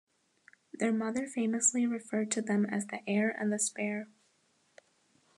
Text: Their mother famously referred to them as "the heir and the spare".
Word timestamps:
Their 0.73 0.91
mother 0.91 1.27
famously 1.27 1.85
referred 1.85 2.31
to 2.31 2.41
them 2.41 2.65
as 2.65 2.87
"the 2.87 3.07
heir 3.07 3.29
and 3.29 3.53
the 3.53 3.59
spare". 3.59 4.07